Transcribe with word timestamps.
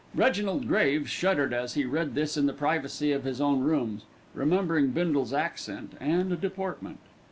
Reginald 0.15 0.67
Graves 0.67 1.11
shuddered 1.11 1.53
as 1.53 1.75
he 1.75 1.85
read 1.85 2.15
this 2.15 2.35
in 2.35 2.47
the 2.47 2.53
privacy 2.53 3.11
of 3.11 3.23
his 3.23 3.39
own 3.39 3.59
rooms, 3.59 4.03
remembering 4.33 4.87
Bindle's 4.89 5.31
accent 5.31 5.93
and 5.99 6.41
deportment. 6.41 6.97